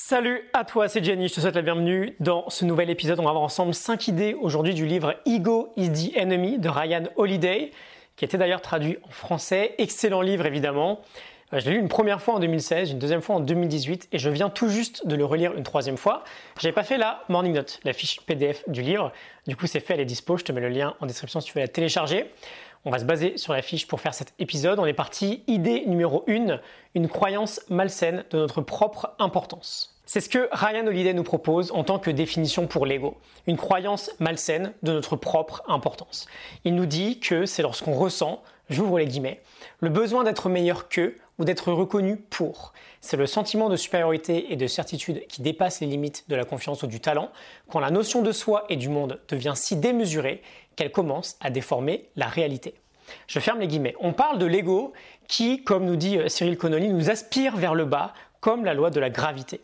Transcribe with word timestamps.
Salut 0.00 0.48
à 0.52 0.64
toi, 0.64 0.86
c'est 0.86 1.04
Jenny, 1.04 1.26
je 1.26 1.34
te 1.34 1.40
souhaite 1.40 1.56
la 1.56 1.60
bienvenue 1.60 2.14
dans 2.20 2.48
ce 2.50 2.64
nouvel 2.64 2.88
épisode. 2.88 3.18
On 3.18 3.24
va 3.24 3.32
voir 3.32 3.42
ensemble 3.42 3.74
5 3.74 4.06
idées 4.06 4.32
aujourd'hui 4.32 4.72
du 4.72 4.86
livre 4.86 5.16
Ego 5.26 5.72
is 5.76 5.90
the 5.90 6.16
Enemy 6.16 6.60
de 6.60 6.68
Ryan 6.68 7.02
Holiday, 7.16 7.72
qui 8.14 8.24
était 8.24 8.38
d'ailleurs 8.38 8.62
traduit 8.62 8.96
en 9.02 9.10
français. 9.10 9.74
Excellent 9.78 10.20
livre 10.20 10.46
évidemment. 10.46 11.00
Euh, 11.52 11.58
je 11.58 11.66
l'ai 11.66 11.72
lu 11.72 11.80
une 11.80 11.88
première 11.88 12.22
fois 12.22 12.34
en 12.34 12.38
2016, 12.38 12.92
une 12.92 13.00
deuxième 13.00 13.22
fois 13.22 13.36
en 13.36 13.40
2018 13.40 14.08
et 14.12 14.18
je 14.18 14.30
viens 14.30 14.50
tout 14.50 14.68
juste 14.68 15.04
de 15.04 15.16
le 15.16 15.24
relire 15.24 15.54
une 15.54 15.64
troisième 15.64 15.96
fois. 15.96 16.22
J'avais 16.60 16.72
pas 16.72 16.84
fait 16.84 16.96
la 16.96 17.24
morning 17.28 17.52
note, 17.52 17.80
la 17.82 17.92
fiche 17.92 18.20
PDF 18.20 18.62
du 18.68 18.82
livre. 18.82 19.12
Du 19.48 19.56
coup, 19.56 19.66
c'est 19.66 19.80
fait, 19.80 19.94
elle 19.94 20.00
est 20.00 20.04
dispo. 20.04 20.36
Je 20.36 20.44
te 20.44 20.52
mets 20.52 20.60
le 20.60 20.68
lien 20.68 20.94
en 21.00 21.06
description 21.06 21.40
si 21.40 21.48
tu 21.48 21.54
veux 21.54 21.60
la 21.60 21.68
télécharger. 21.68 22.30
On 22.84 22.90
va 22.90 22.98
se 22.98 23.04
baser 23.04 23.36
sur 23.36 23.52
la 23.52 23.62
fiche 23.62 23.86
pour 23.86 24.00
faire 24.00 24.14
cet 24.14 24.34
épisode. 24.38 24.78
On 24.78 24.86
est 24.86 24.92
parti. 24.92 25.42
Idée 25.46 25.84
numéro 25.86 26.24
1, 26.28 26.60
une 26.94 27.08
croyance 27.08 27.60
malsaine 27.68 28.24
de 28.30 28.38
notre 28.38 28.62
propre 28.62 29.14
importance. 29.18 29.98
C'est 30.06 30.20
ce 30.20 30.28
que 30.28 30.48
Ryan 30.52 30.86
Holiday 30.86 31.12
nous 31.12 31.24
propose 31.24 31.70
en 31.72 31.84
tant 31.84 31.98
que 31.98 32.10
définition 32.10 32.66
pour 32.66 32.86
l'ego. 32.86 33.18
Une 33.46 33.58
croyance 33.58 34.10
malsaine 34.20 34.72
de 34.82 34.92
notre 34.92 35.16
propre 35.16 35.62
importance. 35.68 36.26
Il 36.64 36.76
nous 36.76 36.86
dit 36.86 37.20
que 37.20 37.44
c'est 37.44 37.62
lorsqu'on 37.62 37.92
ressent, 37.92 38.42
j'ouvre 38.70 38.98
les 38.98 39.06
guillemets, 39.06 39.42
le 39.80 39.90
besoin 39.90 40.24
d'être 40.24 40.48
meilleur 40.48 40.88
qu'eux 40.88 41.16
ou 41.38 41.44
d'être 41.44 41.72
reconnu 41.72 42.16
pour. 42.16 42.72
C'est 43.00 43.16
le 43.16 43.26
sentiment 43.26 43.68
de 43.68 43.76
supériorité 43.76 44.52
et 44.52 44.56
de 44.56 44.66
certitude 44.66 45.26
qui 45.26 45.42
dépasse 45.42 45.80
les 45.80 45.86
limites 45.86 46.24
de 46.28 46.36
la 46.36 46.44
confiance 46.44 46.82
ou 46.82 46.86
du 46.86 47.00
talent 47.00 47.30
quand 47.68 47.80
la 47.80 47.90
notion 47.90 48.22
de 48.22 48.32
soi 48.32 48.64
et 48.70 48.76
du 48.76 48.88
monde 48.88 49.20
devient 49.28 49.54
si 49.56 49.76
démesurée 49.76 50.42
qu'elle 50.78 50.92
commence 50.92 51.36
à 51.40 51.50
déformer 51.50 52.08
la 52.14 52.28
réalité. 52.28 52.72
Je 53.26 53.40
ferme 53.40 53.58
les 53.58 53.66
guillemets. 53.66 53.96
On 53.98 54.12
parle 54.12 54.38
de 54.38 54.46
l'ego 54.46 54.92
qui, 55.26 55.64
comme 55.64 55.84
nous 55.84 55.96
dit 55.96 56.18
euh, 56.18 56.28
Cyril 56.28 56.56
Connolly, 56.56 56.88
nous 56.88 57.10
aspire 57.10 57.56
vers 57.56 57.74
le 57.74 57.84
bas 57.84 58.14
comme 58.40 58.64
la 58.64 58.74
loi 58.74 58.90
de 58.90 59.00
la 59.00 59.10
gravité. 59.10 59.60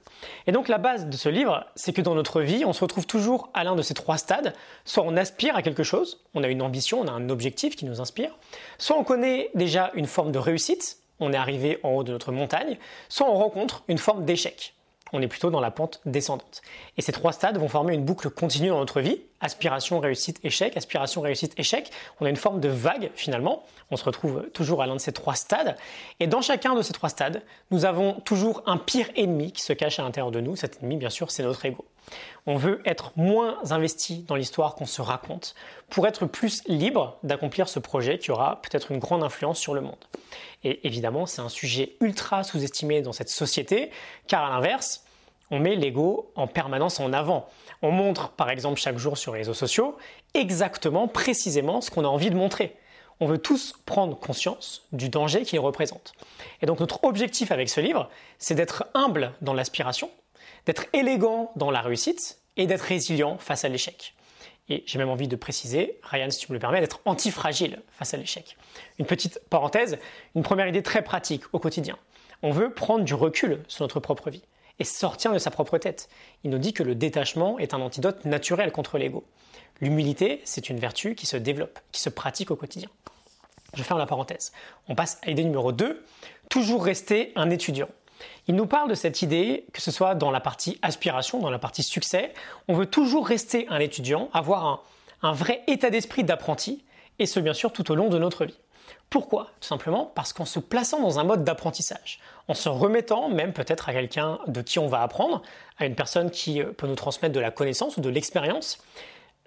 Et 0.49 0.53
donc 0.53 0.67
la 0.67 0.79
base 0.79 1.07
de 1.07 1.17
ce 1.17 1.29
livre, 1.29 1.65
c'est 1.77 1.93
que 1.93 2.03
dans 2.03 2.17
notre 2.17 2.41
vie, 2.41 2.65
on 2.65 2.73
se 2.73 2.81
retrouve 2.81 3.07
toujours 3.07 3.49
à 3.55 3.63
l'un 3.63 3.77
de 3.77 3.83
ces 3.83 3.95
trois 3.95 4.19
stades. 4.19 4.55
Soit 4.85 5.05
on 5.07 5.17
aspire 5.17 5.55
à 5.55 5.63
quelque 5.63 5.85
chose, 5.85 6.25
on 6.35 6.43
a 6.43 6.49
une 6.49 6.63
ambition, 6.63 7.01
on 7.01 7.07
a 7.07 7.13
un 7.13 7.29
objectif 7.29 7.77
qui 7.77 7.85
nous 7.85 8.01
inspire. 8.01 8.37
Soit 8.79 8.99
on 8.99 9.05
connaît 9.05 9.51
déjà 9.55 9.93
une 9.95 10.07
forme 10.07 10.33
de 10.33 10.41
réussite, 10.41 10.99
on 11.21 11.33
est 11.33 11.37
arrivé 11.37 11.79
en 11.85 11.91
haut 11.91 12.03
de 12.03 12.11
notre 12.11 12.33
montagne. 12.33 12.77
Soit 13.09 13.31
on 13.31 13.35
rencontre 13.35 13.85
une 13.87 13.99
forme 13.99 14.25
d'échec 14.25 14.75
on 15.13 15.23
est 15.23 15.29
plutôt 15.29 15.51
dans 15.51 15.61
la 15.61 15.71
pente 15.71 16.01
descendante. 16.07 16.63
Et 16.97 17.03
ces 17.03 17.13
trois 17.13 17.33
stades 17.33 17.59
vont 17.59 17.69
former 17.69 17.95
une 17.95 18.05
boucle 18.05 18.31
continue 18.31 18.69
dans 18.69 18.79
notre 18.79 19.01
vie. 19.01 19.21
Aspiration, 19.41 20.01
réussite, 20.01 20.41
échec, 20.43 20.77
aspiration, 20.77 21.21
réussite, 21.21 21.53
échec. 21.59 21.91
On 22.21 22.27
a 22.27 22.31
une 22.31 22.37
forme 22.37 22.61
de 22.61 22.69
vague 22.69 23.11
finalement. 23.15 23.65
On 23.91 23.97
se 23.97 24.05
retrouve 24.05 24.49
toujours 24.53 24.83
à 24.83 24.87
l'un 24.87 24.95
de 24.95 25.01
ces 25.01 25.13
trois 25.13 25.35
stades. 25.35 25.77
Et 26.21 26.27
dans 26.27 26.41
chacun 26.41 26.75
de 26.75 26.83
ces 26.83 26.93
trois 26.93 27.11
stades, 27.11 27.43
nous 27.71 27.85
avons 27.85 28.15
toujours 28.21 28.63
un 28.67 28.79
pire 28.79 29.09
ennemi 29.15 29.53
qui 29.53 29.63
se 29.63 29.73
cache 29.73 29.99
à 29.99 30.03
l'intérieur 30.03 30.31
de 30.31 30.41
nous. 30.41 30.57
Cet 30.57 30.83
ennemi, 30.83 30.97
bien 30.97 31.11
sûr, 31.11 31.31
c'est 31.31 31.43
notre 31.43 31.65
ego. 31.65 31.85
On 32.47 32.57
veut 32.57 32.83
être 32.85 33.13
moins 33.17 33.59
investi 33.71 34.23
dans 34.23 34.35
l'histoire 34.35 34.75
qu'on 34.75 34.87
se 34.87 35.01
raconte 35.01 35.55
pour 35.89 36.07
être 36.07 36.27
plus 36.27 36.63
libre 36.67 37.19
d'accomplir 37.23 37.69
ce 37.69 37.79
projet 37.79 38.19
qui 38.19 38.31
aura 38.31 38.61
peut-être 38.61 38.91
une 38.91 38.99
grande 38.99 39.23
influence 39.23 39.59
sur 39.59 39.75
le 39.75 39.81
monde. 39.81 40.05
Et 40.63 40.87
évidemment, 40.87 41.27
c'est 41.27 41.41
un 41.41 41.49
sujet 41.49 41.97
ultra 42.01 42.43
sous-estimé 42.43 43.03
dans 43.03 43.13
cette 43.13 43.31
société, 43.31 43.91
car 44.27 44.45
à 44.45 44.51
l'inverse, 44.51 45.05
on 45.51 45.59
met 45.59 45.77
l'ego 45.77 46.33
en 46.37 46.47
permanence 46.47 47.01
en 47.01 47.13
avant. 47.13 47.49
On 47.83 47.91
montre, 47.91 48.31
par 48.31 48.51
exemple, 48.51 48.81
chaque 48.81 48.99
jour 48.99 49.17
sur 49.19 49.33
les 49.33 49.41
réseaux 49.41 49.55
sociaux, 49.55 49.97
exactement, 50.33 51.09
précisément 51.09 51.81
ce 51.81 51.91
qu'on 51.91 52.05
a 52.05 52.09
envie 52.09 52.31
de 52.31 52.37
montrer. 52.37 52.77
On 53.21 53.27
veut 53.27 53.39
tous 53.39 53.75
prendre 53.87 54.19
conscience 54.19 54.87
du 54.93 55.09
danger 55.09 55.43
qu'il 55.43 55.61
représente. 55.61 56.15
Et 56.63 56.67
donc 56.67 56.81
notre 56.81 57.05
objectif 57.05 57.53
avec 57.53 57.69
ce 57.69 57.81
livre, 57.81 58.11
c'est 58.39 58.55
d'être 58.55 58.87
humble 58.95 59.33
dans 59.41 59.55
l'aspiration, 59.55 60.11
d'être 60.67 60.87
élégant 60.93 61.53
dans 61.57 61.71
la 61.71 61.81
réussite 61.81 62.39
et 62.57 62.67
d'être 62.67 62.83
résilient 62.83 63.39
face 63.39 63.65
à 63.65 63.69
l'échec. 63.69 64.15
Et 64.69 64.83
j'ai 64.87 64.99
même 64.99 65.11
envie 65.11 65.29
de 65.29 65.37
préciser, 65.37 65.99
Ryan, 66.03 66.31
si 66.31 66.39
tu 66.39 66.53
me 66.53 66.55
le 66.55 66.61
permets, 66.61 66.81
d'être 66.81 67.01
antifragile 67.05 67.83
face 67.91 68.15
à 68.15 68.17
l'échec. 68.17 68.57
Une 68.99 69.05
petite 69.05 69.41
parenthèse, 69.51 69.99
une 70.35 70.43
première 70.43 70.67
idée 70.67 70.83
très 70.83 71.03
pratique 71.03 71.43
au 71.53 71.59
quotidien. 71.59 71.99
On 72.43 72.51
veut 72.51 72.73
prendre 72.73 73.05
du 73.05 73.15
recul 73.15 73.63
sur 73.69 73.85
notre 73.85 74.01
propre 74.01 74.31
vie 74.31 74.43
et 74.79 74.85
sortir 74.85 75.33
de 75.33 75.39
sa 75.39 75.51
propre 75.51 75.79
tête. 75.79 76.09
Il 76.45 76.51
nous 76.51 76.59
dit 76.59 76.73
que 76.73 76.83
le 76.83 76.95
détachement 76.95 77.59
est 77.59 77.75
un 77.75 77.81
antidote 77.81 78.25
naturel 78.25 78.73
contre 78.73 78.99
l'ego. 78.99 79.25
L'humilité, 79.81 80.41
c'est 80.45 80.71
une 80.71 80.79
vertu 80.79 81.15
qui 81.15 81.27
se 81.27 81.37
développe, 81.37 81.79
qui 81.93 82.01
se 82.01 82.09
pratique 82.09 82.51
au 82.51 82.57
quotidien. 82.57 82.89
Je 83.75 83.83
ferme 83.83 83.99
la 83.99 84.07
parenthèse. 84.07 84.53
On 84.89 84.95
passe 84.95 85.19
à 85.23 85.27
l'idée 85.27 85.45
numéro 85.45 85.73
2, 85.73 86.05
toujours 86.49 86.85
rester 86.85 87.33
un 87.35 87.51
étudiant. 87.51 87.89
Il 88.47 88.55
nous 88.55 88.67
parle 88.67 88.89
de 88.91 88.95
cette 88.95 89.23
idée, 89.23 89.67
que 89.73 89.81
ce 89.81 89.91
soit 89.91 90.15
dans 90.15 90.31
la 90.31 90.41
partie 90.41 90.79
aspiration, 90.83 91.39
dans 91.39 91.51
la 91.51 91.59
partie 91.59 91.83
succès, 91.83 92.33
on 92.69 92.75
veut 92.75 92.87
toujours 92.87 93.27
rester 93.27 93.67
un 93.71 93.81
étudiant, 93.81 94.29
avoir 94.33 94.85
un, 95.23 95.33
vrai 95.33 95.63
état 95.67 95.91
d'esprit 95.91 96.25
d'apprenti, 96.25 96.85
et 97.19 97.27
ce 97.27 97.41
bien 97.41 97.55
sûr 97.55 97.73
tout 97.73 97.91
au 97.91 97.95
long 97.95 98.09
de 98.09 98.19
notre 98.19 98.45
vie. 98.45 98.59
Pourquoi? 99.09 99.51
Tout 99.61 99.69
simplement 99.69 100.11
parce 100.15 100.33
qu'en 100.33 100.45
se 100.45 100.59
plaçant 100.59 101.01
dans 101.01 101.19
un 101.19 101.25
mode 101.25 101.45
d'apprentissage, 101.45 102.21
en 102.49 102.55
se 102.55 102.69
remettant 102.69 103.29
même 103.29 103.53
peut-être 103.53 103.89
à 103.89 103.93
quelqu'un 103.93 104.39
de 104.47 104.61
qui 104.61 104.79
on 104.79 104.89
va 104.89 105.03
apprendre, 105.03 105.43
à 105.79 105.87
une 105.87 105.95
personne 105.95 106.31
qui 106.31 106.61
euh, 106.61 106.73
peut 106.73 106.87
nous 106.87 106.97
transmettre 106.97 107.35
de 107.35 107.41
la 107.41 107.51
connaissance 107.51 107.97
ou 107.97 108.01
de 108.01 108.11
l'expérience, 108.11 108.79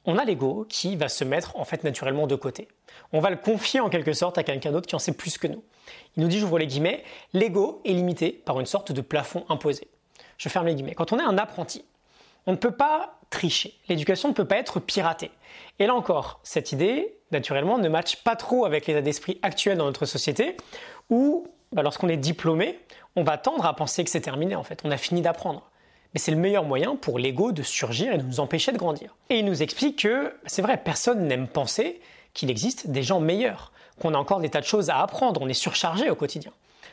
on 0.06 0.18
a 0.18 0.26
l'ego 0.26 0.66
qui 0.70 0.96
va 0.96 1.10
se 1.10 1.24
mettre 1.24 1.56
en 1.58 1.66
fait 1.66 1.84
naturellement 1.84 2.28
de 2.28 2.36
côté. 2.36 2.68
On 3.14 3.20
va 3.20 3.30
le 3.30 3.38
confier 3.38 3.80
en 3.80 3.90
quelque 3.90 4.14
sorte 4.14 4.38
à 4.38 4.44
quelqu'un 4.44 4.72
d'autre 4.72 4.88
qui 4.88 4.96
en 4.96 5.00
sait 5.00 5.14
plus 5.14 5.38
que 5.38 5.48
nous. 5.48 5.64
Il 6.16 6.24
nous 6.24 6.30
dit, 6.30 6.40
j'ouvre 6.40 6.60
les 6.60 6.68
guillemets, 6.68 7.04
l'ego 7.34 7.82
est 7.86 7.94
limité 7.94 8.32
par 8.32 8.60
une 8.60 8.66
sorte 8.66 8.92
de 8.92 9.02
plafond 9.02 9.46
imposé. 9.50 9.88
Je 10.38 10.50
ferme 10.50 10.68
les 10.68 10.76
guillemets. 10.76 10.96
Quand 10.96 11.14
on 11.14 11.20
est 11.20 11.24
un 11.24 11.38
apprenti, 11.38 11.86
on 12.46 12.52
ne 12.52 12.58
peut 12.58 12.72
pas 12.72 13.20
tricher. 13.30 13.74
L'éducation 13.90 14.30
ne 14.30 14.34
peut 14.34 14.46
pas 14.46 14.58
être 14.58 14.80
piratée. 14.80 15.32
Et 15.80 15.88
là 15.88 15.94
encore, 15.94 16.40
cette 16.44 16.72
idée, 16.72 17.18
naturellement, 17.32 17.78
ne 17.78 17.90
matche 17.90 18.24
pas 18.24 18.36
trop 18.36 18.66
avec 18.66 18.88
l'état 18.88 19.02
d'esprit 19.02 19.40
actuel 19.42 19.78
dans 19.78 19.86
notre 19.86 20.06
société, 20.06 20.56
où 21.10 21.48
bah, 21.72 21.82
lorsqu'on 21.82 22.08
est 22.08 22.18
diplômé, 22.18 22.80
on 23.16 23.24
va 23.24 23.38
tendre 23.38 23.66
à 23.66 23.76
penser 23.76 24.04
que 24.04 24.10
c'est 24.10 24.22
terminé 24.22 24.56
en 24.56 24.64
fait, 24.64 24.82
on 24.84 24.92
a 24.92 24.98
fini 24.98 25.22
d'apprendre. 25.22 25.70
Mais 26.18 26.20
c'est 26.20 26.32
le 26.32 26.38
meilleur 26.38 26.64
moyen 26.64 26.96
pour 26.96 27.20
l'ego 27.20 27.52
de 27.52 27.62
surgir 27.62 28.12
et 28.12 28.18
de 28.18 28.24
nous 28.24 28.40
empêcher 28.40 28.72
de 28.72 28.78
grandir. 28.80 29.16
Et 29.30 29.38
il 29.38 29.46
nous 29.46 29.62
explique 29.62 30.02
que 30.02 30.34
c'est 30.48 30.64
vrai, 30.64 30.82
personne 30.84 31.28
n'aime 31.28 31.48
penser 31.48 32.02
qu'il 32.34 32.50
existe 32.50 32.88
des 32.88 33.04
gens 33.04 33.20
meilleurs, 33.20 33.72
qu'on 34.02 34.16
a 34.16 34.18
encore 34.18 34.40
des 34.40 34.50
tas 34.50 34.60
de 34.60 34.66
choses 34.66 34.90
à 34.90 35.00
apprendre, 35.00 35.44
on 35.44 35.48
est 35.48 35.54
surchargé 35.54 36.10
au 36.10 36.16
quotidien. 36.16 36.52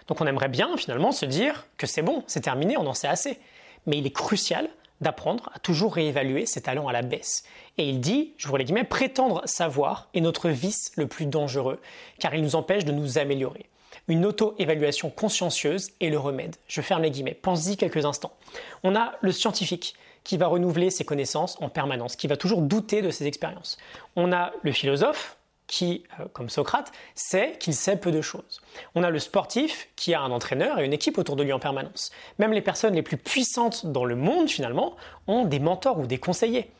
Donc 0.08 0.20
on 0.20 0.26
aimerait 0.26 0.50
bien 0.50 0.76
finalement 0.76 1.10
se 1.10 1.24
dire 1.24 1.66
que 1.78 1.86
c'est 1.86 2.02
bon, 2.02 2.22
c'est 2.26 2.42
terminé, 2.42 2.76
on 2.76 2.86
en 2.86 2.92
sait 2.92 3.08
assez. 3.08 3.38
Mais 3.86 3.96
il 3.96 4.06
est 4.06 4.14
crucial 4.14 4.68
d'apprendre 5.00 5.50
à 5.54 5.58
toujours 5.58 5.94
réévaluer 5.94 6.46
ses 6.46 6.62
talents 6.62 6.88
à 6.88 6.92
la 6.92 7.02
baisse. 7.02 7.44
Et 7.78 7.88
il 7.88 8.00
dit, 8.00 8.34
je 8.36 8.48
vous 8.48 8.56
les 8.56 8.64
guillemets, 8.64 8.84
prétendre 8.84 9.42
savoir 9.44 10.08
est 10.14 10.20
notre 10.20 10.48
vice 10.48 10.92
le 10.96 11.06
plus 11.06 11.26
dangereux, 11.26 11.80
car 12.18 12.34
il 12.34 12.42
nous 12.42 12.56
empêche 12.56 12.84
de 12.84 12.92
nous 12.92 13.18
améliorer. 13.18 13.68
Une 14.08 14.26
auto-évaluation 14.26 15.10
consciencieuse 15.10 15.90
est 16.00 16.10
le 16.10 16.18
remède. 16.18 16.56
Je 16.66 16.80
ferme 16.80 17.02
les 17.02 17.10
guillemets. 17.10 17.34
Pense-y 17.34 17.76
quelques 17.76 18.04
instants. 18.04 18.34
On 18.82 18.94
a 18.94 19.14
le 19.20 19.32
scientifique 19.32 19.94
qui 20.24 20.36
va 20.36 20.46
renouveler 20.46 20.90
ses 20.90 21.04
connaissances 21.04 21.60
en 21.60 21.68
permanence, 21.68 22.16
qui 22.16 22.26
va 22.26 22.36
toujours 22.36 22.62
douter 22.62 23.02
de 23.02 23.10
ses 23.10 23.26
expériences. 23.26 23.78
On 24.16 24.32
a 24.32 24.52
le 24.62 24.72
philosophe 24.72 25.36
qui, 25.66 26.04
euh, 26.20 26.24
comme 26.32 26.50
Socrate, 26.50 26.92
sait 27.14 27.56
qu'il 27.58 27.74
sait 27.74 27.96
peu 27.96 28.12
de 28.12 28.20
choses. 28.20 28.60
On 28.94 29.02
a 29.02 29.10
le 29.10 29.18
sportif 29.18 29.88
qui 29.96 30.14
a 30.14 30.20
un 30.20 30.30
entraîneur 30.30 30.78
et 30.78 30.84
une 30.84 30.92
équipe 30.92 31.18
autour 31.18 31.36
de 31.36 31.42
lui 31.42 31.52
en 31.52 31.58
permanence. 31.58 32.10
Même 32.38 32.52
les 32.52 32.60
personnes 32.60 32.94
les 32.94 33.02
plus 33.02 33.16
puissantes 33.16 33.86
dans 33.86 34.04
le 34.04 34.16
monde, 34.16 34.48
finalement, 34.48 34.96
ont 35.26 35.44
des 35.44 35.58
mentors 35.58 35.98
ou 35.98 36.06
des 36.06 36.18
conseillers. 36.18 36.70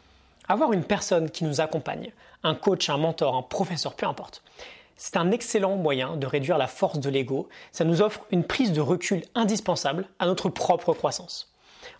Avoir 0.49 0.72
une 0.72 0.84
personne 0.84 1.31
qui 1.31 1.45
nous 1.45 1.61
accompagne, 1.61 2.12
un 2.43 2.55
coach, 2.55 2.91
un 2.91 2.99
mentor, 2.99 3.34
un 3.34 3.43
professeur, 3.43 3.95
peu 3.95 4.06
importe, 4.06 4.43
c'est 4.97 5.16
un 5.16 5.31
excellent 5.31 5.77
moyen 5.77 6.16
de 6.16 6.27
réduire 6.27 6.59
la 6.59 6.66
force 6.66 6.99
de 6.99 7.11
l'ego. 7.11 7.49
Ça 7.72 7.84
nous 7.84 8.03
offre 8.03 8.27
une 8.31 8.45
prise 8.45 8.72
de 8.72 8.81
recul 8.81 9.25
indispensable 9.34 10.06
à 10.19 10.27
notre 10.27 10.49
propre 10.49 10.93
croissance. 10.93 11.53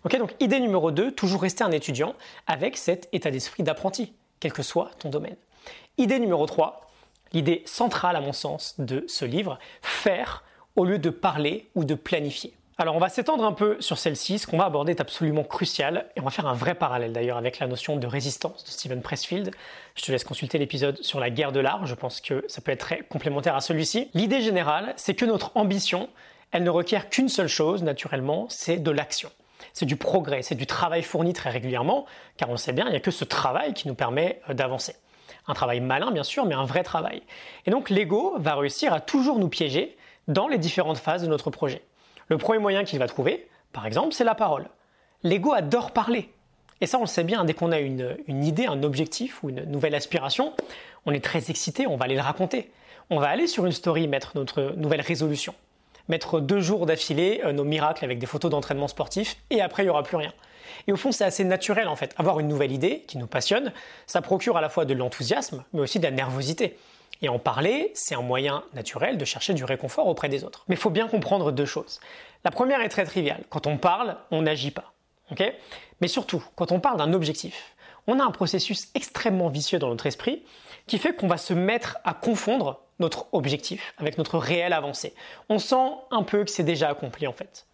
Ok, 0.03 0.17
donc 0.17 0.33
idée 0.39 0.59
numéro 0.59 0.91
2, 0.91 1.11
toujours 1.11 1.41
rester 1.41 1.63
un 1.63 1.71
étudiant 1.71 2.15
avec 2.47 2.77
cet 2.77 3.09
état 3.11 3.31
d'esprit 3.31 3.63
d'apprenti, 3.63 4.13
quel 4.39 4.53
que 4.53 4.63
soit 4.63 4.91
ton 4.99 5.09
domaine. 5.09 5.35
Idée 5.97 6.19
numéro 6.19 6.45
3, 6.45 6.89
l'idée 7.31 7.63
centrale 7.65 8.17
à 8.17 8.19
mon 8.19 8.33
sens 8.33 8.75
de 8.79 9.05
ce 9.07 9.23
livre, 9.23 9.57
faire 9.81 10.43
au 10.75 10.83
lieu 10.83 10.99
de 10.99 11.09
parler 11.09 11.69
ou 11.73 11.85
de 11.85 11.95
planifier. 11.95 12.53
Alors 12.77 12.97
on 12.97 12.99
va 12.99 13.07
s'étendre 13.07 13.45
un 13.45 13.53
peu 13.53 13.77
sur 13.79 13.97
celle-ci, 13.97 14.39
ce 14.39 14.45
qu'on 14.45 14.57
va 14.57 14.65
aborder 14.65 14.91
est 14.91 14.99
absolument 14.99 15.45
crucial, 15.45 16.07
et 16.17 16.19
on 16.19 16.25
va 16.25 16.31
faire 16.31 16.47
un 16.47 16.53
vrai 16.53 16.75
parallèle 16.75 17.13
d'ailleurs 17.13 17.37
avec 17.37 17.59
la 17.59 17.67
notion 17.67 17.95
de 17.95 18.07
résistance 18.07 18.65
de 18.65 18.69
Stephen 18.71 19.01
Pressfield. 19.01 19.51
Je 19.95 20.03
te 20.03 20.11
laisse 20.11 20.25
consulter 20.25 20.57
l'épisode 20.57 21.01
sur 21.01 21.21
la 21.21 21.29
guerre 21.29 21.53
de 21.53 21.61
l'art, 21.61 21.85
je 21.85 21.95
pense 21.95 22.19
que 22.19 22.43
ça 22.49 22.59
peut 22.59 22.73
être 22.73 22.81
très 22.81 23.03
complémentaire 23.03 23.55
à 23.55 23.61
celui-ci. 23.61 24.09
L'idée 24.13 24.41
générale, 24.41 24.91
c'est 24.97 25.15
que 25.15 25.23
notre 25.23 25.55
ambition, 25.55 26.09
elle 26.51 26.63
ne 26.63 26.69
requiert 26.69 27.07
qu'une 27.07 27.29
seule 27.29 27.47
chose, 27.47 27.83
naturellement, 27.83 28.47
c'est 28.49 28.79
de 28.79 28.91
l'action. 28.91 29.31
C'est 29.71 29.85
du 29.85 29.95
progrès, 29.95 30.41
c'est 30.41 30.55
du 30.55 30.65
travail 30.65 31.03
fourni 31.03 31.31
très 31.31 31.51
régulièrement, 31.51 32.05
car 32.35 32.49
on 32.49 32.57
sait 32.57 32.73
bien, 32.73 32.85
il 32.87 32.91
n'y 32.91 32.97
a 32.97 33.01
que 33.01 33.11
ce 33.11 33.23
travail 33.23 33.73
qui 33.73 33.87
nous 33.87 33.95
permet 33.95 34.41
euh, 34.49 34.53
d'avancer. 34.53 34.95
Un 35.47 35.53
travail 35.53 35.79
malin, 35.79 36.11
bien 36.11 36.23
sûr, 36.23 36.45
mais 36.45 36.55
un 36.55 36.65
vrai 36.65 36.83
travail. 36.83 37.21
Et 37.65 37.71
donc 37.71 37.89
l'ego 37.89 38.35
va 38.37 38.55
réussir 38.55 38.93
à 38.93 38.99
toujours 38.99 39.39
nous 39.39 39.49
piéger 39.49 39.95
dans 40.27 40.47
les 40.47 40.57
différentes 40.57 40.97
phases 40.97 41.21
de 41.21 41.27
notre 41.27 41.51
projet. 41.51 41.83
Le 42.27 42.37
premier 42.37 42.59
moyen 42.59 42.83
qu'il 42.83 42.99
va 42.99 43.07
trouver, 43.07 43.47
par 43.71 43.85
exemple, 43.85 44.13
c'est 44.13 44.23
la 44.23 44.35
parole. 44.35 44.67
L'ego 45.23 45.53
adore 45.53 45.91
parler. 45.91 46.29
Et 46.81 46.87
ça, 46.87 46.97
on 46.97 47.01
le 47.01 47.07
sait 47.07 47.23
bien, 47.23 47.45
dès 47.45 47.53
qu'on 47.53 47.71
a 47.71 47.79
une, 47.79 48.17
idée, 48.27 48.65
un 48.65 48.83
objectif 48.83 49.43
ou 49.43 49.49
une 49.49 49.63
nouvelle 49.63 49.95
aspiration, 49.95 50.53
on 51.05 51.13
est 51.13 51.23
très 51.23 51.49
excité, 51.49 51.87
on 51.87 51.95
va 51.95 52.05
aller 52.05 52.15
le 52.15 52.21
raconter. 52.21 52.71
On 53.09 53.19
va 53.19 53.29
aller 53.29 53.47
sur 53.47 53.65
une 53.65 53.71
story 53.71 54.07
mettre 54.07 54.31
notre 54.35 54.73
nouvelle 54.75 55.01
résolution. 55.01 55.53
Mettre 56.09 56.39
deux 56.39 56.59
jours 56.59 56.85
d'affilée 56.85 57.41
euh, 57.45 57.51
nos 57.51 57.63
miracles 57.63 58.03
avec 58.03 58.19
des 58.19 58.25
photos 58.25 58.51
d'entraînement 58.51 58.87
sportif 58.87 59.37
et 59.49 59.61
après, 59.61 59.83
il 59.83 59.87
n'y 59.87 59.89
aura 59.89 60.03
plus 60.03 60.17
rien. 60.17 60.33
Et 60.87 60.91
au 60.91 60.97
fond, 60.97 61.11
c'est 61.11 61.23
assez 61.23 61.43
naturel 61.43 61.87
en 61.87 61.95
fait. 61.95 62.13
Avoir 62.17 62.39
une 62.39 62.47
nouvelle 62.47 62.71
idée 62.71 63.03
qui 63.07 63.17
nous 63.17 63.27
passionne, 63.27 63.73
ça 64.07 64.21
procure 64.21 64.57
à 64.57 64.61
la 64.61 64.69
fois 64.69 64.85
de 64.85 64.93
l'enthousiasme, 64.93 65.63
mais 65.73 65.81
aussi 65.81 65.99
de 65.99 66.03
la 66.03 66.11
nervosité. 66.11 66.77
Et 67.21 67.29
en 67.29 67.39
parler, 67.39 67.91
c'est 67.93 68.15
un 68.15 68.21
moyen 68.21 68.63
naturel 68.73 69.17
de 69.17 69.25
chercher 69.25 69.53
du 69.53 69.63
réconfort 69.63 70.07
auprès 70.07 70.29
des 70.29 70.43
autres. 70.43 70.65
Mais 70.67 70.75
il 70.75 70.81
faut 70.81 70.89
bien 70.89 71.07
comprendre 71.07 71.51
deux 71.51 71.65
choses. 71.65 71.99
La 72.43 72.51
première 72.51 72.81
est 72.81 72.89
très 72.89 73.05
triviale. 73.05 73.43
Quand 73.49 73.67
on 73.67 73.77
parle, 73.77 74.17
on 74.31 74.41
n'agit 74.41 74.71
pas. 74.71 74.93
Mais 76.01 76.07
surtout, 76.07 76.43
quand 76.55 76.71
on 76.71 76.79
parle 76.79 76.97
d'un 76.97 77.13
objectif, 77.13 77.75
on 78.07 78.19
a 78.19 78.23
un 78.23 78.31
processus 78.31 78.89
extrêmement 78.93 79.49
vicieux 79.49 79.79
dans 79.79 79.89
notre 79.89 80.05
esprit 80.05 80.43
qui 80.87 80.99
fait 80.99 81.15
qu'on 81.15 81.27
va 81.27 81.37
se 81.37 81.53
mettre 81.53 81.97
à 82.03 82.13
confondre 82.13 82.81
notre 82.99 83.27
objectif 83.33 83.93
avec 83.97 84.17
notre 84.17 84.37
réelle 84.37 84.73
avancée. 84.73 85.13
On 85.49 85.59
sent 85.59 85.91
un 86.11 86.23
peu 86.23 86.43
que 86.43 86.51
c'est 86.51 86.63
déjà 86.63 86.89
accompli 86.89 87.27
en 87.27 87.33
fait. 87.33 87.65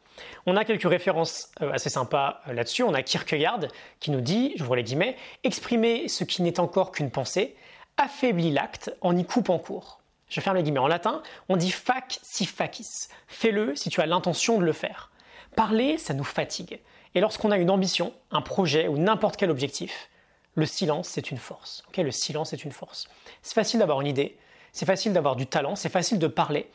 On 0.45 0.57
a 0.57 0.65
quelques 0.65 0.89
références 0.89 1.51
euh, 1.61 1.71
assez 1.71 1.89
sympas 1.89 2.41
euh, 2.47 2.53
là-dessus. 2.53 2.83
On 2.83 2.93
a 2.93 3.03
Kierkegaard 3.03 3.67
qui 3.99 4.11
nous 4.11 4.21
dit, 4.21 4.53
je 4.55 4.63
vous 4.63 4.73
les 4.73 4.83
guillemets, 4.83 5.15
exprimer 5.43 6.07
ce 6.07 6.23
qui 6.23 6.41
n'est 6.41 6.59
encore 6.59 6.91
qu'une 6.91 7.11
pensée 7.11 7.55
affaiblit 7.97 8.51
l'acte 8.51 8.95
en 9.01 9.15
y 9.15 9.25
coupant 9.25 9.59
court. 9.59 10.01
Je 10.29 10.39
ferme 10.39 10.57
les 10.57 10.63
guillemets. 10.63 10.79
En 10.79 10.87
latin, 10.87 11.21
on 11.49 11.57
dit 11.57 11.71
fac 11.71 12.19
si 12.21 12.45
facis. 12.45 13.09
Fais-le 13.27 13.75
si 13.75 13.89
tu 13.89 14.01
as 14.01 14.05
l'intention 14.05 14.57
de 14.57 14.63
le 14.63 14.73
faire. 14.73 15.11
Parler, 15.55 15.97
ça 15.97 16.13
nous 16.13 16.23
fatigue. 16.23 16.79
Et 17.13 17.19
lorsqu'on 17.19 17.51
a 17.51 17.57
une 17.57 17.69
ambition, 17.69 18.13
un 18.31 18.41
projet 18.41 18.87
ou 18.87 18.97
n'importe 18.97 19.35
quel 19.35 19.51
objectif, 19.51 20.09
le 20.55 20.65
silence, 20.65 21.09
c'est 21.09 21.31
une 21.31 21.37
force. 21.37 21.83
le 21.97 22.11
silence 22.11 22.53
est 22.53 22.63
une 22.63 22.71
force. 22.71 23.07
C'est 23.41 23.53
facile 23.53 23.79
d'avoir 23.79 24.01
une 24.01 24.07
idée, 24.07 24.37
c'est 24.71 24.85
facile 24.85 25.13
d'avoir 25.13 25.35
du 25.35 25.47
talent, 25.47 25.75
c'est 25.75 25.89
facile 25.89 26.19
de 26.19 26.27
parler, 26.27 26.69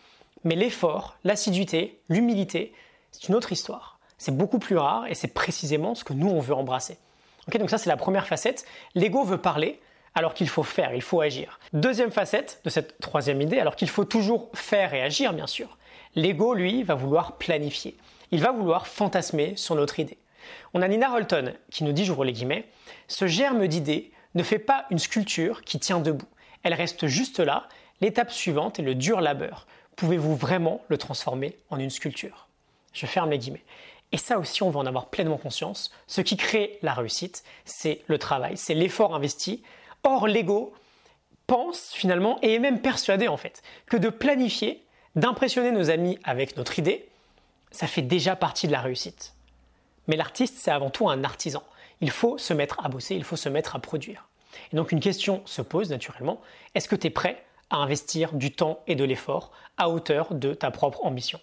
mais 0.44 0.54
l'effort, 0.54 1.16
l'assiduité, 1.24 2.00
l'humilité, 2.08 2.72
c'est 3.12 3.28
une 3.28 3.34
autre 3.34 3.52
histoire. 3.52 3.98
C'est 4.18 4.36
beaucoup 4.36 4.58
plus 4.58 4.76
rare 4.76 5.06
et 5.08 5.14
c'est 5.14 5.28
précisément 5.28 5.94
ce 5.94 6.04
que 6.04 6.12
nous, 6.12 6.28
on 6.28 6.40
veut 6.40 6.54
embrasser. 6.54 6.98
donc 7.58 7.70
ça, 7.70 7.78
c'est 7.78 7.90
la 7.90 7.96
première 7.96 8.26
facette. 8.26 8.64
L'ego 8.94 9.24
veut 9.24 9.38
parler 9.38 9.80
alors 10.14 10.32
qu'il 10.32 10.48
faut 10.48 10.62
faire, 10.62 10.94
il 10.94 11.02
faut 11.02 11.20
agir. 11.20 11.60
Deuxième 11.74 12.10
facette 12.10 12.60
de 12.64 12.70
cette 12.70 12.98
troisième 13.00 13.42
idée, 13.42 13.60
alors 13.60 13.76
qu'il 13.76 13.90
faut 13.90 14.06
toujours 14.06 14.48
faire 14.54 14.94
et 14.94 15.02
agir, 15.02 15.34
bien 15.34 15.46
sûr. 15.46 15.76
L'ego, 16.14 16.54
lui, 16.54 16.82
va 16.82 16.94
vouloir 16.94 17.36
planifier. 17.36 17.98
Il 18.30 18.40
va 18.40 18.50
vouloir 18.50 18.86
fantasmer 18.86 19.54
sur 19.56 19.74
notre 19.74 20.00
idée. 20.00 20.16
On 20.72 20.80
a 20.80 20.88
Nina 20.88 21.12
Holton 21.12 21.52
qui 21.70 21.84
nous 21.84 21.92
dit, 21.92 22.06
j'ouvre 22.06 22.24
les 22.24 22.32
guillemets, 22.32 22.66
ce 23.08 23.26
germe 23.26 23.66
d'idée 23.66 24.10
ne 24.34 24.42
fait 24.42 24.58
pas 24.58 24.86
une 24.90 24.98
sculpture 24.98 25.62
qui 25.62 25.78
tient 25.78 26.00
debout. 26.00 26.28
Elle 26.62 26.74
reste 26.74 27.06
juste 27.06 27.38
là. 27.38 27.68
L'étape 28.00 28.32
suivante 28.32 28.78
est 28.78 28.82
le 28.82 28.94
dur 28.94 29.20
labeur. 29.20 29.66
Pouvez-vous 29.96 30.34
vraiment 30.34 30.82
le 30.88 30.98
transformer 30.98 31.56
en 31.70 31.78
une 31.78 31.90
sculpture? 31.90 32.45
Je 32.96 33.04
ferme 33.04 33.30
les 33.30 33.38
guillemets. 33.38 33.64
Et 34.12 34.16
ça 34.16 34.38
aussi, 34.38 34.62
on 34.62 34.70
va 34.70 34.80
en 34.80 34.86
avoir 34.86 35.10
pleinement 35.10 35.36
conscience. 35.36 35.92
Ce 36.06 36.22
qui 36.22 36.36
crée 36.36 36.78
la 36.80 36.94
réussite, 36.94 37.44
c'est 37.66 38.02
le 38.06 38.18
travail, 38.18 38.56
c'est 38.56 38.74
l'effort 38.74 39.14
investi. 39.14 39.62
Or, 40.02 40.26
l'ego 40.26 40.72
pense 41.46 41.92
finalement 41.92 42.38
et 42.40 42.54
est 42.54 42.58
même 42.58 42.80
persuadé 42.80 43.28
en 43.28 43.36
fait 43.36 43.62
que 43.86 43.98
de 43.98 44.08
planifier, 44.08 44.84
d'impressionner 45.14 45.72
nos 45.72 45.90
amis 45.90 46.18
avec 46.24 46.56
notre 46.56 46.78
idée, 46.78 47.08
ça 47.70 47.86
fait 47.86 48.02
déjà 48.02 48.34
partie 48.34 48.66
de 48.66 48.72
la 48.72 48.80
réussite. 48.80 49.34
Mais 50.06 50.16
l'artiste, 50.16 50.56
c'est 50.58 50.70
avant 50.70 50.90
tout 50.90 51.10
un 51.10 51.22
artisan. 51.22 51.62
Il 52.00 52.10
faut 52.10 52.38
se 52.38 52.54
mettre 52.54 52.84
à 52.84 52.88
bosser, 52.88 53.14
il 53.14 53.24
faut 53.24 53.36
se 53.36 53.48
mettre 53.48 53.76
à 53.76 53.78
produire. 53.78 54.28
Et 54.72 54.76
donc 54.76 54.90
une 54.92 55.00
question 55.00 55.42
se 55.44 55.60
pose 55.60 55.90
naturellement, 55.90 56.40
est-ce 56.74 56.88
que 56.88 56.96
tu 56.96 57.08
es 57.08 57.10
prêt 57.10 57.44
à 57.68 57.76
investir 57.76 58.32
du 58.32 58.52
temps 58.52 58.80
et 58.86 58.94
de 58.94 59.04
l'effort 59.04 59.50
à 59.76 59.90
hauteur 59.90 60.32
de 60.34 60.54
ta 60.54 60.70
propre 60.70 61.04
ambition? 61.04 61.40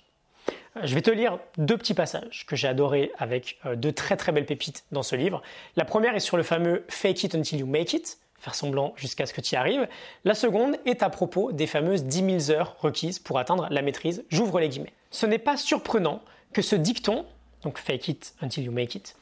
Je 0.84 0.96
vais 0.96 1.02
te 1.02 1.12
lire 1.12 1.40
deux 1.58 1.78
petits 1.78 1.94
passages 1.94 2.46
que 2.48 2.56
j'ai 2.56 2.68
adorés 2.68 3.12
avec 3.18 3.60
euh, 3.66 3.76
deux 3.76 3.92
très 3.92 4.18
très 4.18 4.32
belles 4.32 4.46
pépites 4.46 4.86
dans 4.92 5.04
ce 5.04 5.16
livre. 5.16 5.42
La 5.76 5.86
première 5.86 6.16
est 6.16 6.20
sur 6.20 6.38
le 6.38 6.44
fameux 6.44 6.84
Fake 6.90 7.24
it 7.24 7.36
until 7.36 7.60
you 7.60 7.68
make 7.68 7.94
it, 7.94 8.18
faire 8.40 8.56
semblant 8.56 8.94
jusqu'à 8.96 9.26
ce 9.26 9.34
que 9.34 9.42
tu 9.42 9.54
y 9.54 9.58
arrives. 9.58 9.88
La 10.26 10.34
seconde 10.34 10.78
est 10.86 11.04
à 11.04 11.10
propos 11.10 11.52
des 11.52 11.68
fameuses 11.68 12.04
10 12.06 12.46
000 12.48 12.58
heures 12.58 12.76
requises 12.80 13.20
pour 13.20 13.38
atteindre 13.40 13.68
la 13.70 13.82
maîtrise. 13.82 14.26
J'ouvre 14.30 14.60
les 14.60 14.70
guillemets. 14.70 14.94
Ce 15.12 15.26
n'est 15.26 15.38
pas 15.38 15.58
surprenant 15.58 16.22
que 16.54 16.62
ce 16.62 16.76
dicton 16.76 17.26
donc 17.64 17.78
fake 17.78 18.10
it 18.10 18.34
until 18.42 18.64
you 18.64 18.72
make 18.72 18.96
it, 18.96 19.16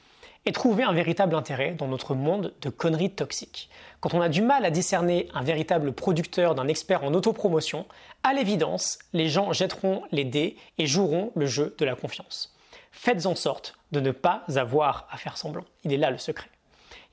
et 0.46 0.52
trouver 0.52 0.84
un 0.84 0.94
véritable 0.94 1.36
intérêt 1.36 1.72
dans 1.72 1.88
notre 1.88 2.16
monde 2.16 2.54
de 2.62 2.70
conneries 2.70 3.12
toxiques. 3.12 3.70
Quand 4.00 4.14
on 4.14 4.22
a 4.22 4.30
du 4.30 4.42
mal 4.42 4.66
à 4.66 4.72
discerner 4.72 5.28
un 5.34 5.44
véritable 5.44 5.94
producteur 5.94 6.56
d'un 6.56 6.68
expert 6.68 7.04
en 7.04 7.14
autopromotion, 7.14 7.86
à 8.24 8.34
l'évidence, 8.34 8.98
les 9.14 9.30
gens 9.30 9.54
jetteront 9.54 10.04
les 10.12 10.24
dés 10.24 10.58
et 10.78 10.88
joueront 10.88 11.32
le 11.36 11.46
jeu 11.46 11.76
de 11.78 11.86
la 11.86 11.96
confiance. 11.96 12.56
Faites 12.92 13.26
en 13.26 13.36
sorte 13.36 13.76
de 13.92 14.00
ne 14.00 14.12
pas 14.12 14.44
avoir 14.56 15.08
à 15.12 15.18
faire 15.18 15.38
semblant. 15.38 15.66
Il 15.84 15.94
est 15.94 15.98
là 15.98 16.10
le 16.10 16.18
secret. 16.18 16.50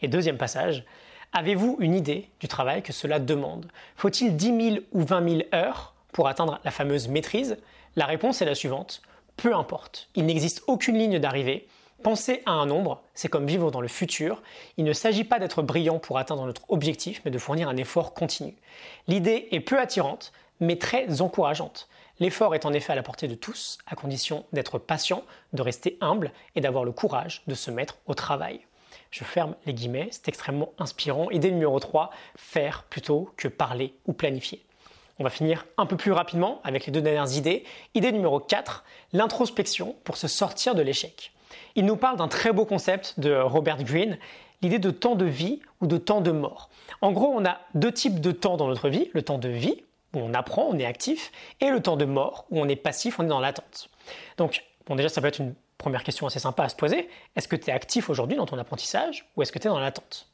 Et 0.00 0.08
deuxième 0.08 0.38
passage, 0.38 0.84
avez-vous 1.32 1.76
une 1.80 1.94
idée 1.94 2.30
du 2.40 2.48
travail 2.48 2.82
que 2.82 2.92
cela 2.92 3.18
demande? 3.18 3.66
Faut-il 3.96 4.36
10 4.36 4.70
000 4.72 4.76
ou 4.92 5.02
20 5.02 5.28
000 5.28 5.42
heures 5.54 5.94
pour 6.12 6.28
atteindre 6.28 6.60
la 6.64 6.70
fameuse 6.70 7.08
maîtrise? 7.08 7.58
La 7.96 8.06
réponse 8.06 8.40
est 8.40 8.46
la 8.46 8.54
suivante 8.54 9.02
peu 9.38 9.54
importe, 9.54 10.08
il 10.16 10.26
n'existe 10.26 10.64
aucune 10.66 10.98
ligne 10.98 11.18
d'arrivée. 11.18 11.68
Penser 12.02 12.42
à 12.46 12.52
un 12.52 12.66
nombre, 12.66 13.02
c'est 13.14 13.28
comme 13.28 13.46
vivre 13.46 13.72
dans 13.72 13.80
le 13.80 13.88
futur. 13.88 14.40
Il 14.76 14.84
ne 14.84 14.92
s'agit 14.92 15.24
pas 15.24 15.40
d'être 15.40 15.62
brillant 15.62 15.98
pour 15.98 16.18
atteindre 16.18 16.46
notre 16.46 16.62
objectif, 16.70 17.20
mais 17.24 17.32
de 17.32 17.38
fournir 17.38 17.68
un 17.68 17.76
effort 17.76 18.14
continu. 18.14 18.54
L'idée 19.08 19.48
est 19.50 19.60
peu 19.60 19.80
attirante, 19.80 20.32
mais 20.60 20.76
très 20.76 21.20
encourageante. 21.20 21.88
L'effort 22.20 22.54
est 22.54 22.66
en 22.66 22.72
effet 22.72 22.92
à 22.92 22.96
la 22.96 23.02
portée 23.02 23.26
de 23.26 23.34
tous, 23.34 23.78
à 23.86 23.96
condition 23.96 24.44
d'être 24.52 24.78
patient, 24.78 25.24
de 25.52 25.62
rester 25.62 25.98
humble 26.00 26.32
et 26.54 26.60
d'avoir 26.60 26.84
le 26.84 26.92
courage 26.92 27.42
de 27.48 27.54
se 27.54 27.70
mettre 27.70 27.96
au 28.06 28.14
travail. 28.14 28.60
Je 29.10 29.24
ferme 29.24 29.56
les 29.66 29.74
guillemets, 29.74 30.08
c'est 30.12 30.28
extrêmement 30.28 30.72
inspirant. 30.78 31.30
Idée 31.30 31.50
numéro 31.50 31.78
3, 31.80 32.10
faire 32.36 32.84
plutôt 32.84 33.30
que 33.36 33.48
parler 33.48 33.94
ou 34.06 34.12
planifier. 34.12 34.64
On 35.18 35.24
va 35.24 35.30
finir 35.30 35.66
un 35.76 35.86
peu 35.86 35.96
plus 35.96 36.12
rapidement 36.12 36.60
avec 36.62 36.86
les 36.86 36.92
deux 36.92 37.00
dernières 37.00 37.36
idées. 37.36 37.64
Idée 37.94 38.12
numéro 38.12 38.38
4, 38.38 38.84
l'introspection 39.12 39.96
pour 40.04 40.16
se 40.16 40.28
sortir 40.28 40.76
de 40.76 40.82
l'échec. 40.82 41.32
Il 41.74 41.86
nous 41.86 41.96
parle 41.96 42.16
d'un 42.16 42.28
très 42.28 42.52
beau 42.52 42.64
concept 42.64 43.18
de 43.18 43.34
Robert 43.34 43.82
Greene, 43.82 44.18
l'idée 44.62 44.78
de 44.78 44.90
temps 44.90 45.14
de 45.14 45.24
vie 45.24 45.60
ou 45.80 45.86
de 45.86 45.98
temps 45.98 46.20
de 46.20 46.30
mort. 46.30 46.68
En 47.00 47.12
gros, 47.12 47.32
on 47.34 47.44
a 47.44 47.58
deux 47.74 47.92
types 47.92 48.20
de 48.20 48.32
temps 48.32 48.56
dans 48.56 48.66
notre 48.66 48.88
vie, 48.88 49.10
le 49.12 49.22
temps 49.22 49.38
de 49.38 49.48
vie, 49.48 49.82
où 50.14 50.20
on 50.20 50.34
apprend, 50.34 50.64
on 50.64 50.78
est 50.78 50.86
actif, 50.86 51.32
et 51.60 51.70
le 51.70 51.80
temps 51.80 51.96
de 51.96 52.04
mort, 52.04 52.46
où 52.50 52.60
on 52.60 52.68
est 52.68 52.76
passif, 52.76 53.18
on 53.18 53.24
est 53.24 53.28
dans 53.28 53.40
l'attente. 53.40 53.88
Donc, 54.36 54.64
bon, 54.86 54.96
déjà, 54.96 55.08
ça 55.08 55.20
peut 55.20 55.28
être 55.28 55.40
une 55.40 55.54
première 55.76 56.02
question 56.02 56.26
assez 56.26 56.40
sympa 56.40 56.64
à 56.64 56.68
se 56.68 56.76
poser. 56.76 57.08
Est-ce 57.36 57.46
que 57.46 57.56
tu 57.56 57.70
es 57.70 57.72
actif 57.72 58.10
aujourd'hui 58.10 58.36
dans 58.36 58.46
ton 58.46 58.58
apprentissage 58.58 59.26
ou 59.36 59.42
est-ce 59.42 59.52
que 59.52 59.58
tu 59.58 59.68
es 59.68 59.70
dans 59.70 59.78
l'attente? 59.78 60.28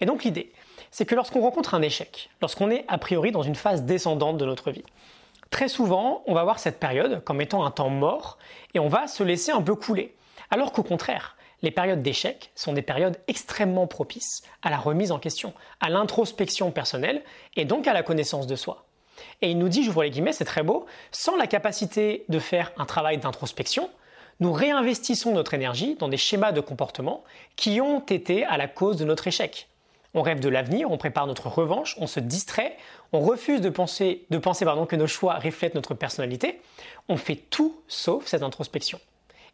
Et 0.00 0.06
donc, 0.06 0.24
l'idée, 0.24 0.52
c'est 0.90 1.06
que 1.06 1.14
lorsqu'on 1.14 1.40
rencontre 1.40 1.74
un 1.74 1.82
échec, 1.82 2.30
lorsqu'on 2.40 2.70
est 2.70 2.84
a 2.88 2.98
priori 2.98 3.30
dans 3.30 3.42
une 3.42 3.54
phase 3.54 3.84
descendante 3.84 4.36
de 4.36 4.44
notre 4.44 4.72
vie, 4.72 4.82
très 5.50 5.68
souvent, 5.68 6.22
on 6.26 6.34
va 6.34 6.42
voir 6.42 6.58
cette 6.58 6.80
période 6.80 7.22
comme 7.24 7.40
étant 7.40 7.64
un 7.64 7.70
temps 7.70 7.88
mort 7.88 8.38
et 8.74 8.80
on 8.80 8.88
va 8.88 9.06
se 9.06 9.22
laisser 9.22 9.52
un 9.52 9.62
peu 9.62 9.76
couler. 9.76 10.16
Alors 10.50 10.72
qu'au 10.72 10.82
contraire, 10.82 11.36
les 11.62 11.70
périodes 11.70 12.02
d'échec 12.02 12.50
sont 12.54 12.72
des 12.72 12.82
périodes 12.82 13.18
extrêmement 13.28 13.86
propices 13.86 14.42
à 14.62 14.70
la 14.70 14.78
remise 14.78 15.12
en 15.12 15.18
question, 15.18 15.52
à 15.80 15.90
l'introspection 15.90 16.70
personnelle 16.70 17.22
et 17.56 17.64
donc 17.64 17.86
à 17.86 17.92
la 17.92 18.02
connaissance 18.02 18.46
de 18.46 18.56
soi. 18.56 18.86
Et 19.42 19.50
il 19.50 19.58
nous 19.58 19.68
dit, 19.68 19.84
j'ouvre 19.84 20.02
les 20.02 20.10
guillemets, 20.10 20.32
c'est 20.32 20.44
très 20.44 20.62
beau, 20.62 20.86
sans 21.12 21.36
la 21.36 21.46
capacité 21.46 22.24
de 22.28 22.38
faire 22.38 22.72
un 22.78 22.86
travail 22.86 23.18
d'introspection, 23.18 23.90
nous 24.40 24.52
réinvestissons 24.52 25.32
notre 25.32 25.52
énergie 25.52 25.96
dans 25.96 26.08
des 26.08 26.16
schémas 26.16 26.52
de 26.52 26.62
comportement 26.62 27.24
qui 27.56 27.80
ont 27.82 28.00
été 28.00 28.44
à 28.44 28.56
la 28.56 28.68
cause 28.68 28.96
de 28.96 29.04
notre 29.04 29.28
échec. 29.28 29.68
On 30.14 30.22
rêve 30.22 30.40
de 30.40 30.48
l'avenir, 30.48 30.90
on 30.90 30.96
prépare 30.96 31.26
notre 31.26 31.48
revanche, 31.48 31.94
on 32.00 32.06
se 32.06 32.18
distrait, 32.18 32.76
on 33.12 33.20
refuse 33.20 33.60
de 33.60 33.68
penser, 33.68 34.24
de 34.30 34.38
penser 34.38 34.64
pardon, 34.64 34.86
que 34.86 34.96
nos 34.96 35.06
choix 35.06 35.34
reflètent 35.34 35.74
notre 35.74 35.94
personnalité. 35.94 36.60
On 37.08 37.16
fait 37.16 37.36
tout 37.36 37.80
sauf 37.86 38.26
cette 38.26 38.42
introspection. 38.42 38.98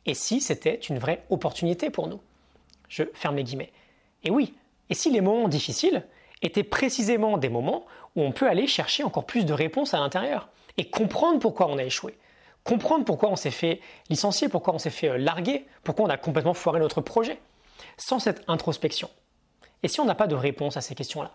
Et 0.04 0.14
si 0.14 0.40
c'était 0.40 0.74
une 0.74 0.98
vraie 0.98 1.24
opportunité 1.30 1.90
pour 1.90 2.08
nous? 2.08 2.20
Je 2.88 3.04
ferme 3.14 3.36
les 3.36 3.44
guillemets. 3.44 3.72
Et 4.22 4.30
oui, 4.30 4.54
et 4.90 4.94
si 4.94 5.10
les 5.10 5.20
moments 5.20 5.48
difficiles 5.48 6.04
étaient 6.42 6.62
précisément 6.62 7.38
des 7.38 7.48
moments 7.48 7.86
où 8.14 8.22
on 8.22 8.32
peut 8.32 8.48
aller 8.48 8.66
chercher 8.66 9.04
encore 9.04 9.26
plus 9.26 9.44
de 9.44 9.52
réponses 9.52 9.94
à 9.94 9.98
l'intérieur 9.98 10.48
et 10.76 10.88
comprendre 10.88 11.38
pourquoi 11.38 11.68
on 11.68 11.78
a 11.78 11.84
échoué, 11.84 12.16
comprendre 12.64 13.04
pourquoi 13.04 13.30
on 13.30 13.36
s'est 13.36 13.50
fait 13.50 13.80
licencier, 14.10 14.48
pourquoi 14.48 14.74
on 14.74 14.78
s'est 14.78 14.90
fait 14.90 15.08
euh, 15.08 15.18
larguer, 15.18 15.66
pourquoi 15.82 16.06
on 16.06 16.10
a 16.10 16.16
complètement 16.16 16.54
foiré 16.54 16.80
notre 16.80 17.00
projet. 17.00 17.40
Sans 17.96 18.18
cette 18.18 18.42
introspection, 18.48 19.10
et 19.82 19.88
si 19.88 20.00
on 20.00 20.04
n'a 20.04 20.14
pas 20.14 20.26
de 20.26 20.34
réponse 20.34 20.76
à 20.76 20.80
ces 20.80 20.94
questions-là? 20.94 21.30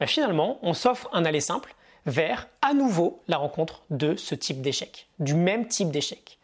Ben 0.00 0.06
Finalement, 0.06 0.58
on 0.62 0.74
s'offre 0.74 1.08
un 1.12 1.24
aller 1.24 1.40
simple 1.40 1.74
vers 2.04 2.48
à 2.62 2.74
nouveau 2.74 3.22
la 3.28 3.36
rencontre 3.36 3.82
de 3.90 4.16
ce 4.16 4.34
type 4.34 4.60
d'échec, 4.60 5.08
du 5.18 5.34
même 5.34 5.66
type 5.66 5.90
d'échec. 5.90 6.38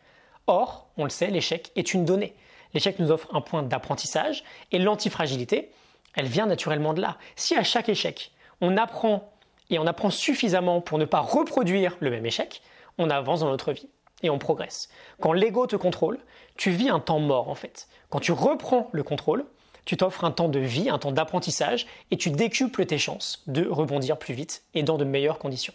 Or, 0.53 0.87
on 0.99 1.05
le 1.05 1.11
sait, 1.11 1.29
l'échec 1.29 1.73
est 1.77 1.95
une 1.95 2.05
donnée. 2.05 2.35
L'échec 2.75 2.99
nous 2.99 3.11
offre 3.11 3.35
un 3.35 3.41
point 3.41 3.63
d'apprentissage 3.63 4.45
et 4.71 4.79
l'antifragilité, 4.79 5.71
elle 6.15 6.27
vient 6.27 6.45
naturellement 6.45 6.93
de 6.93 7.01
là. 7.01 7.17
Si 7.37 7.57
à 7.57 7.65
chaque 7.65 7.89
échec, 7.89 8.33
on 8.61 8.77
apprend 8.77 9.33
et 9.71 9.79
on 9.79 9.87
apprend 9.87 10.11
suffisamment 10.11 10.83
pour 10.83 10.99
ne 10.99 11.07
pas 11.07 11.21
reproduire 11.21 11.97
le 12.01 12.11
même 12.11 12.27
échec, 12.27 12.61
on 12.99 13.09
avance 13.09 13.41
dans 13.41 13.49
notre 13.49 13.73
vie 13.73 13.89
et 14.23 14.29
on 14.29 14.39
progresse. 14.39 14.91
Quand 15.21 15.33
l'ego 15.33 15.67
te 15.67 15.77
contrôle, 15.77 16.19
tu 16.59 16.71
vis 16.71 16.91
un 16.91 17.01
temps 17.01 17.19
mort 17.19 17.49
en 17.49 17.55
fait. 17.55 17.89
Quand 18.11 18.21
tu 18.21 18.33
reprends 18.33 18.91
le 18.93 19.03
contrôle, 19.03 19.47
tu 19.87 19.97
t'offres 19.97 20.25
un 20.25 20.33
temps 20.33 20.51
de 20.51 20.59
vie, 20.59 20.91
un 20.91 20.99
temps 20.99 21.13
d'apprentissage 21.13 21.87
et 22.11 22.19
tu 22.19 22.29
décuples 22.29 22.85
tes 22.85 22.99
chances 22.99 23.43
de 23.47 23.67
rebondir 23.67 24.19
plus 24.19 24.35
vite 24.35 24.65
et 24.75 24.83
dans 24.83 24.99
de 24.99 25.05
meilleures 25.05 25.39
conditions. 25.39 25.75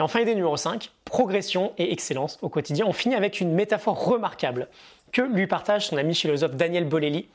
Et 0.00 0.02
enfin, 0.02 0.20
idée 0.20 0.34
numéro 0.34 0.56
5, 0.56 0.92
progression 1.04 1.74
et 1.76 1.92
excellence 1.92 2.38
au 2.40 2.48
quotidien. 2.48 2.86
On 2.86 2.92
finit 2.94 3.16
avec 3.16 3.38
une 3.42 3.52
métaphore 3.52 4.02
remarquable 4.02 4.68
que 5.12 5.20
lui 5.20 5.46
partage 5.46 5.88
son 5.88 5.98
ami 5.98 6.14
philosophe 6.14 6.54
Daniel 6.54 6.88
Bolelli. 6.88 7.28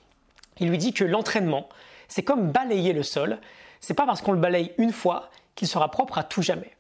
Il 0.60 0.70
lui 0.70 0.80
dit 0.80 0.92
que 0.92 1.04
l'entraînement, 1.04 1.70
c'est 2.08 2.24
comme 2.24 2.52
balayer 2.52 2.92
le 2.92 3.04
sol. 3.04 3.38
C'est 3.82 3.94
pas 3.94 4.08
parce 4.08 4.24
qu'on 4.24 4.32
le 4.32 4.40
balaye 4.40 4.74
une 4.80 4.92
fois 4.92 5.30
qu'il 5.54 5.68
sera 5.68 5.92
propre 5.92 6.18
à 6.18 6.24
tout 6.24 6.42
jamais. 6.42 6.72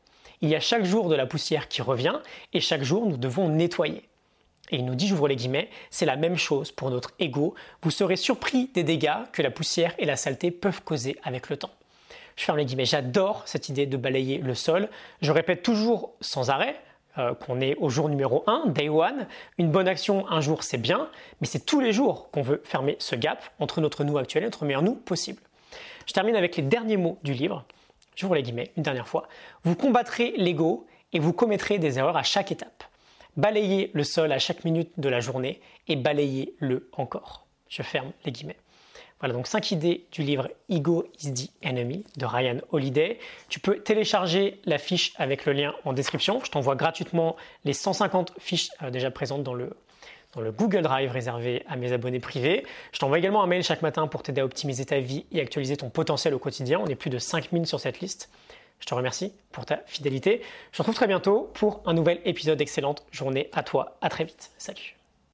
Il 0.42 0.50
y 0.50 0.56
a 0.56 0.60
chaque 0.60 0.86
jour 0.86 1.08
de 1.08 1.14
la 1.14 1.28
poussière 1.28 1.68
qui 1.68 1.84
revient 1.84 2.20
et 2.54 2.62
chaque 2.62 2.82
jour 2.82 3.06
nous 3.06 3.18
devons 3.18 3.48
nettoyer. 3.48 4.10
Et 4.72 4.78
il 4.78 4.86
nous 4.86 4.96
dit, 4.96 5.08
j'ouvre 5.08 5.28
les 5.28 5.36
guillemets, 5.36 5.70
c'est 5.92 6.08
la 6.08 6.16
même 6.16 6.36
chose 6.36 6.72
pour 6.72 6.90
notre 6.90 7.12
ego. 7.20 7.54
Vous 7.84 7.92
serez 7.92 8.16
surpris 8.16 8.72
des 8.74 8.84
dégâts 8.84 9.24
que 9.32 9.44
la 9.44 9.52
poussière 9.52 9.94
et 10.00 10.06
la 10.06 10.16
saleté 10.16 10.50
peuvent 10.50 10.82
causer 10.82 11.16
avec 11.22 11.48
le 11.52 11.58
temps. 11.58 11.70
Je 12.36 12.44
ferme 12.44 12.58
les 12.58 12.66
guillemets, 12.66 12.86
j'adore 12.86 13.44
cette 13.46 13.70
idée 13.70 13.86
de 13.86 13.98
balayer 13.98 14.40
le 14.40 14.56
sol. 14.56 14.90
Je 15.22 15.32
répète 15.32 15.64
toujours 15.64 16.14
sans 16.22 16.50
arrêt 16.50 16.76
euh, 17.18 17.34
qu'on 17.34 17.62
est 17.62 17.76
au 17.78 17.90
jour 17.90 18.10
numéro 18.10 18.44
1, 18.48 18.68
day 18.68 18.90
one. 18.90 19.28
Une 19.58 19.72
bonne 19.72 19.88
action 19.88 20.28
un 20.30 20.42
jour 20.42 20.64
c'est 20.64 20.78
bien, 20.78 21.10
mais 21.40 21.48
c'est 21.48 21.66
tous 21.66 21.80
les 21.80 21.94
jours 21.94 22.30
qu'on 22.32 22.42
veut 22.42 22.62
fermer 22.66 22.98
ce 23.00 23.16
gap 23.16 23.44
entre 23.60 23.80
notre 23.80 24.04
nous 24.04 24.18
actuel 24.18 24.44
et 24.44 24.48
notre 24.48 24.66
meilleur 24.66 24.82
nous 24.82 24.96
possible. 24.96 25.42
Je 26.06 26.14
termine 26.14 26.36
avec 26.36 26.58
les 26.58 26.64
derniers 26.64 26.98
mots 26.98 27.18
du 27.24 27.34
livre. 27.34 27.64
J'ouvre 28.16 28.36
les 28.36 28.44
guillemets 28.44 28.72
une 28.76 28.84
dernière 28.84 29.08
fois. 29.08 29.28
Vous 29.64 29.76
combattrez 29.76 30.34
l'ego 30.38 30.86
et 31.14 31.20
vous 31.20 31.34
commettrez 31.34 31.80
des 31.80 32.00
erreurs 32.00 32.18
à 32.18 32.24
chaque 32.24 32.52
étape. 32.52 32.84
Balayez 33.38 33.92
le 33.94 34.04
sol 34.04 34.32
à 34.32 34.40
chaque 34.40 34.64
minute 34.66 34.92
de 34.98 35.10
la 35.10 35.20
journée 35.22 35.62
et 35.88 35.96
balayez-le 35.96 36.90
encore. 36.98 37.46
Je 37.70 37.82
ferme 37.82 38.12
les 38.26 38.32
guillemets. 38.32 38.58
Voilà 39.20 39.34
donc 39.34 39.48
5 39.48 39.72
idées 39.72 40.06
du 40.12 40.24
livre 40.24 40.50
Ego 40.70 41.06
is 41.22 41.34
the 41.34 41.50
Enemy 41.64 42.04
de 42.18 42.26
Ryan 42.26 42.58
Holiday. 42.72 43.18
Tu 43.48 43.60
peux 43.60 43.80
télécharger 43.80 44.60
la 44.66 44.78
fiche 44.78 45.14
avec 45.18 45.46
le 45.46 45.54
lien 45.54 45.74
en 45.86 45.94
description. 45.94 46.42
Je 46.44 46.52
t'envoie 46.52 46.76
gratuitement 46.76 47.36
les 47.64 47.74
150 47.74 48.34
fiches 48.40 48.70
euh, 48.82 48.90
déjà 48.90 49.12
présentes 49.12 49.44
dans 49.44 49.54
le, 49.54 49.70
dans 50.34 50.42
le 50.42 50.52
Google 50.52 50.82
Drive 50.82 51.12
réservé 51.12 51.64
à 51.68 51.78
mes 51.78 51.94
abonnés 51.94 52.20
privés. 52.20 52.66
Je 52.92 53.00
t'envoie 53.00 53.18
également 53.18 53.42
un 53.42 53.48
mail 53.48 53.64
chaque 53.64 53.82
matin 53.82 54.08
pour 54.08 54.22
t'aider 54.22 54.42
à 54.42 54.46
optimiser 54.46 54.86
ta 54.86 55.00
vie 55.00 55.26
et 55.32 55.40
actualiser 55.40 55.78
ton 55.78 55.90
potentiel 55.90 56.34
au 56.34 56.40
quotidien. 56.40 56.80
On 56.84 56.88
est 56.88 56.96
plus 56.96 57.10
de 57.10 57.18
5000 57.18 57.66
sur 57.66 57.80
cette 57.80 58.02
liste. 58.02 58.30
Je 58.80 58.86
te 58.86 58.94
remercie 58.94 59.34
pour 59.54 59.66
ta 59.66 59.78
fidélité. 59.86 60.42
Je 60.72 60.78
te 60.78 60.82
retrouve 60.82 60.96
très 60.96 61.08
bientôt 61.08 61.50
pour 61.54 61.82
un 61.86 61.94
nouvel 61.94 62.20
épisode 62.26 62.58
d'Excellente 62.58 63.06
journée 63.12 63.50
à 63.54 63.64
toi. 63.64 63.98
À 64.02 64.10
très 64.10 64.26
vite. 64.26 64.52
Salut. 64.58 64.98